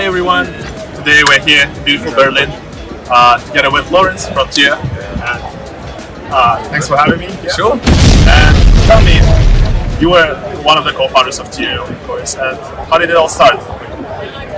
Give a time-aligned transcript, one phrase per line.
[0.00, 0.46] Hey everyone,
[0.96, 2.48] today we're here in beautiful Berlin
[3.10, 4.72] uh, together with Lawrence from Tier.
[4.72, 5.42] And
[6.32, 7.26] uh, thanks for having me.
[7.26, 7.52] Yeah.
[7.52, 7.72] Sure.
[7.74, 9.20] And tell me,
[10.00, 12.34] you were one of the co-founders of Tier, of course.
[12.34, 12.56] And
[12.88, 13.56] how did it all start?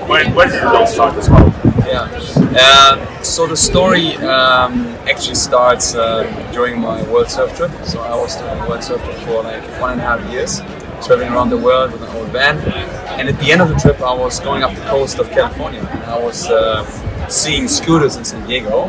[0.09, 1.53] Where, where did it all start as well?
[1.89, 2.09] Yeah.
[2.57, 6.23] Uh, so the story um, actually starts uh,
[6.53, 7.73] during my World Surf trip.
[7.83, 10.61] So I was doing World Surf trip for like one and a half years,
[11.03, 12.59] traveling around the world with an old van.
[13.19, 15.81] And at the end of the trip, I was going up the coast of California.
[15.81, 16.85] And I was uh,
[17.29, 18.89] seeing scooters in San Diego,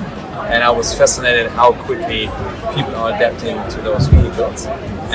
[0.50, 2.30] and I was fascinated how quickly
[2.76, 4.66] people are adapting to those vehicles.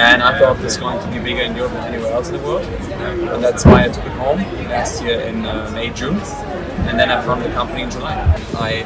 [0.01, 2.37] And I thought this was going to be bigger in Europe than anywhere else in
[2.37, 2.63] the world.
[2.63, 6.21] And that's why I took it home last year in uh, May, June.
[6.89, 8.15] And then I founded the company in July.
[8.55, 8.85] I,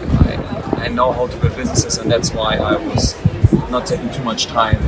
[0.76, 3.16] I, I know how to build businesses, and that's why I was
[3.70, 4.78] not taking too much time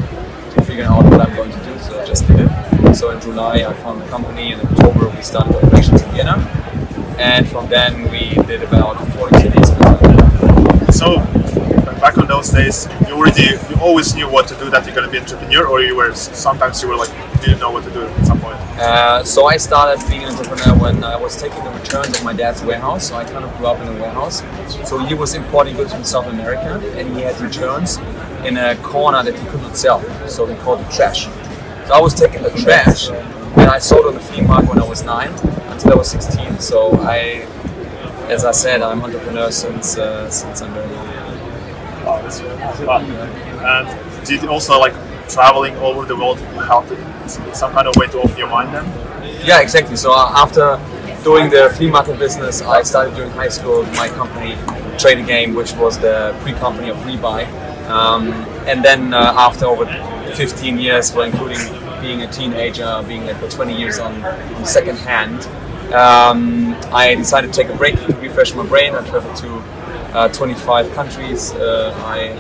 [0.74, 2.95] figure out what I'm going to do, so I just did it.
[2.96, 4.51] So in July, I founded the company.
[4.51, 6.37] In October, we started operations in Vienna.
[7.16, 9.69] And from then, we did about 40 cities.
[10.98, 11.19] So,
[12.00, 15.06] back on those days, you already, you always knew what to do, that you're going
[15.06, 17.84] to be an entrepreneur, or you were, sometimes you were like, you didn't know what
[17.84, 18.56] to do at some point?
[18.77, 22.33] Uh, so I started being an entrepreneur when I was taking the returns at my
[22.33, 23.11] dad's warehouse.
[23.11, 24.42] So I kind of grew up in a warehouse.
[24.88, 28.00] So he was importing goods from South America, and he had returns
[28.45, 30.00] in a corner that he could not sell.
[30.28, 31.25] So they called it trash.
[31.87, 34.89] So I was taking the trash, and I sold on the flea market when I
[34.89, 35.31] was nine
[35.69, 36.59] until I was 16.
[36.59, 37.47] So I,
[38.28, 41.06] as I said, I'm an entrepreneur since uh, since I'm very young.
[42.05, 42.41] Wow, that's
[42.81, 43.00] wow.
[43.00, 44.95] And did also like
[45.28, 46.87] traveling all over the world help
[47.55, 48.84] some kind of way to open your mind then?
[49.45, 49.97] Yeah, exactly.
[49.97, 50.78] So uh, after
[51.22, 54.56] doing the flea market business, I started during high school my company
[54.98, 57.63] Trade a Game, which was the pre-company of Rebuy.
[57.86, 58.32] Um,
[58.66, 59.86] and then uh, after over
[60.34, 61.58] 15 years, well, including
[62.00, 65.46] being a teenager, being there for 20 years on, on second hand,
[65.94, 68.94] um, I decided to take a break to refresh my brain.
[68.94, 69.56] I traveled to
[70.16, 71.53] uh, 25 countries.
[71.53, 72.31] Uh, I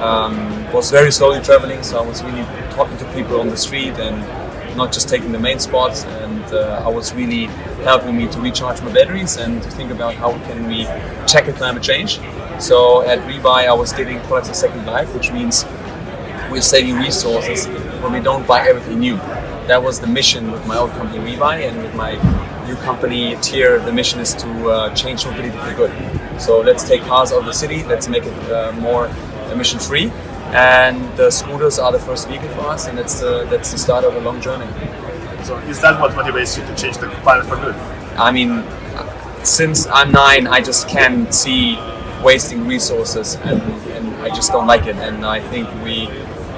[0.00, 3.94] um, was very slowly traveling, so I was really talking to people on the street
[3.98, 6.04] and not just taking the main spots.
[6.04, 7.46] And uh, I was really
[7.84, 10.84] helping me to recharge my batteries and to think about how can we
[11.26, 12.18] tackle climate change.
[12.58, 15.64] So at Rebuy, I was giving products a second life, which means
[16.50, 17.66] we're saving resources
[18.02, 19.16] when we don't buy everything new.
[19.68, 22.14] That was the mission with my old company Rebuy and with my
[22.66, 23.78] new company Tier.
[23.78, 26.40] The mission is to uh, change mobility for good.
[26.40, 29.06] So let's take cars out of the city, let's make it uh, more
[29.52, 30.10] emission free.
[30.50, 34.04] And the scooters are the first vehicle for us, and that's the, that's the start
[34.04, 34.66] of a long journey.
[35.44, 37.74] So is that what motivates you to change the planet for good?
[38.16, 38.64] I mean,
[39.44, 41.78] since I'm nine, I just can't see
[42.22, 43.62] wasting resources, and,
[43.92, 44.96] and I just don't like it.
[44.96, 46.08] And I think we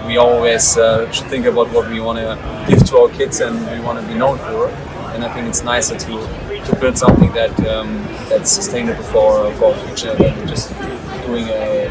[0.06, 3.54] we always uh, should think about what we want to give to our kids and
[3.70, 4.68] we want to be known for.
[5.14, 9.72] And I think it's nicer to, to build something that um, that's sustainable for for
[9.72, 10.70] our future than just
[11.26, 11.88] doing a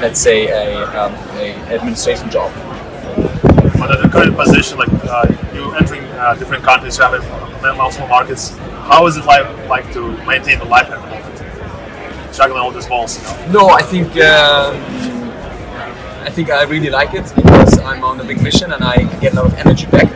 [0.00, 2.50] let's say a, um, a administration job.
[3.82, 8.56] Under the current position, like uh, you entering uh, different countries, you have multiple markets.
[8.88, 11.11] How is it like like to maintain the life at
[12.32, 13.22] juggling all these balls?
[13.50, 14.08] No, I think.
[14.16, 15.12] Um,
[16.22, 19.32] I think I really like it because I'm on a big mission and I get
[19.32, 20.08] a lot of energy back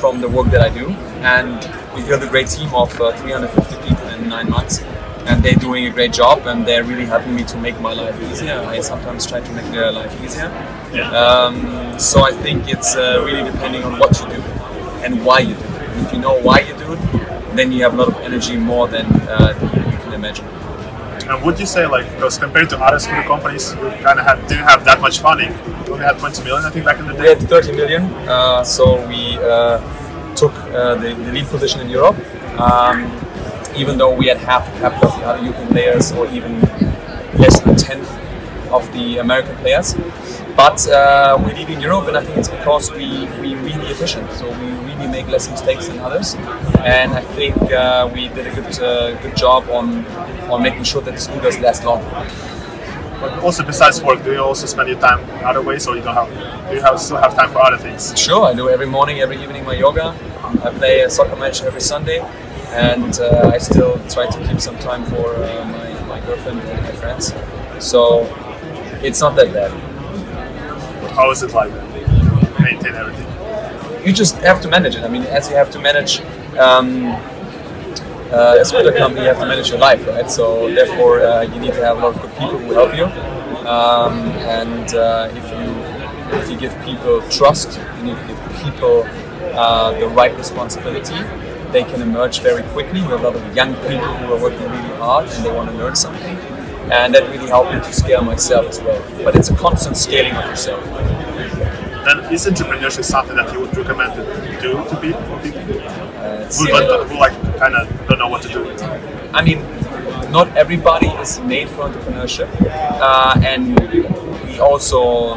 [0.00, 0.88] from the work that I do.
[1.20, 1.58] And
[1.94, 4.80] we built a great team of uh, 350 people in nine months,
[5.26, 8.18] and they're doing a great job and they're really helping me to make my life
[8.22, 8.54] easier.
[8.54, 10.48] I sometimes try to make their life easier.
[10.94, 11.10] Yeah.
[11.12, 14.42] Um, so I think it's uh, really depending on what you do
[15.04, 16.06] and why you do it.
[16.06, 17.00] If you know why you do it,
[17.54, 19.52] then you have a lot of energy more than uh,
[19.92, 20.46] you can imagine.
[21.30, 24.44] And would you say, like, because compared to other scooter companies, you kind of had,
[24.48, 25.52] didn't have that much funding?
[25.86, 27.22] You only had 20 million, I think, back in the day.
[27.22, 29.78] We had 30 million, uh, so we uh,
[30.34, 32.16] took uh, the, the lead position in Europe.
[32.58, 33.06] Um,
[33.76, 36.60] even though we had half the capital of the other European players, or even
[37.38, 38.10] less than a tenth
[38.72, 39.94] of the American players.
[40.56, 44.30] But uh, we're leading Europe, and I think it's because we we really efficient.
[44.32, 46.34] So we really make less mistakes than others,
[46.84, 50.06] and I think uh, we did a good uh, good job on
[50.50, 52.02] on making sure that the scooters last long.
[53.20, 56.14] But also, besides work, do you also spend your time other ways, or you don't
[56.14, 56.28] have?
[56.68, 58.18] Do you have still have time for other things?
[58.18, 60.14] Sure, I do every morning, every evening my yoga.
[60.64, 62.20] I play a soccer match every Sunday,
[62.70, 66.82] and uh, I still try to keep some time for uh, my, my girlfriend and
[66.82, 67.34] my friends.
[67.78, 68.26] So
[69.02, 69.70] it's not that bad.
[71.12, 71.72] How is it like?
[72.60, 73.29] Maintain everything.
[74.04, 75.04] You just have to manage it.
[75.04, 76.20] I mean, as you have to manage
[76.58, 77.06] um,
[78.32, 80.30] uh, a scooter company, you have to manage your life, right?
[80.30, 83.04] So therefore, uh, you need to have a lot of good people who help you.
[83.68, 89.04] Um, and uh, if you if you give people trust, you need to give people
[89.54, 91.16] uh, the right responsibility,
[91.72, 93.00] they can emerge very quickly.
[93.00, 95.70] We have a lot of young people who are working really hard and they want
[95.70, 96.36] to learn something.
[96.90, 99.02] And that really helped me to scale myself as well.
[99.24, 100.82] But it's a constant scaling of yourself.
[102.04, 104.22] Then is entrepreneurship something that you would recommend to
[104.60, 105.22] do to people?
[105.22, 105.60] For people?
[105.80, 108.70] Uh, who, who like kind of don't know what to do?
[109.32, 109.60] I mean,
[110.30, 112.48] not everybody is made for entrepreneurship,
[113.00, 113.78] uh, and
[114.44, 115.36] we also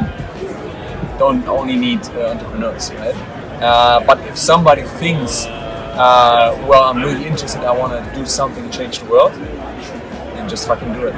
[1.18, 3.15] don't only need uh, entrepreneurs, right?
[3.62, 8.63] Uh, but if somebody thinks, uh, well, I'm really interested, I want to do something
[8.69, 11.13] to change the world, then just fucking do it.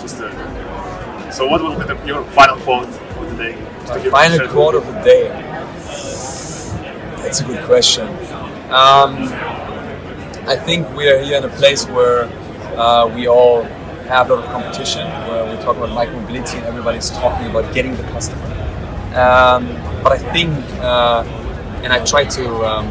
[0.00, 1.32] Just do it.
[1.32, 2.88] So, what will be the, your final quote
[3.40, 5.28] the final quote of the day.
[7.22, 8.06] That's a good question.
[8.70, 9.32] Um,
[10.46, 12.24] I think we are here in a place where
[12.76, 13.62] uh, we all
[14.08, 17.96] have a lot of competition, where we talk about micromobility and everybody's talking about getting
[17.96, 18.42] the customer.
[19.14, 19.66] Um,
[20.02, 21.24] but I think, uh,
[21.82, 22.86] and I try to um,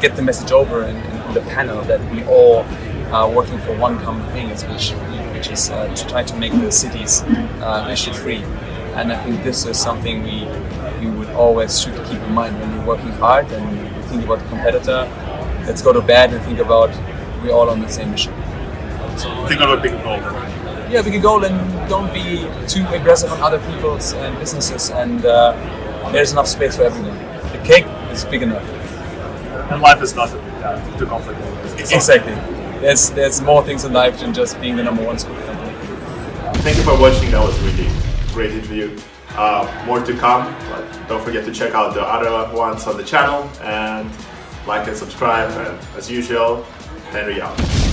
[0.00, 2.64] get the message over in, in, the panel that we all
[3.12, 4.90] are working for one common thing, which,
[5.32, 8.42] which is uh, to try to make the cities uh, emission free.
[8.94, 10.46] And I think this is something we
[11.00, 14.40] we would always should keep in mind when you're working hard and you think about
[14.40, 15.08] the competitor.
[15.66, 16.90] Let's go to bed and think about
[17.42, 18.34] we're all on the same mission.
[19.16, 20.20] So think of a big goal.
[20.90, 24.90] Yeah, big goal and don't be too aggressive on other people's and businesses.
[24.90, 25.52] And uh,
[26.12, 27.16] there's enough space for everyone.
[27.52, 28.64] The cake is big enough.
[29.70, 31.80] And life is not yeah, too complicated.
[31.80, 32.34] Exactly.
[32.80, 35.72] There's there's more things in life than just being the number one school company.
[36.64, 37.30] Thank you for watching.
[37.30, 38.98] That was really great interview.
[39.30, 40.54] Uh, more to come.
[40.70, 44.10] But don't forget to check out the other ones on the channel and
[44.66, 45.50] like and subscribe.
[45.50, 46.62] And as usual,
[47.12, 47.89] Henry out.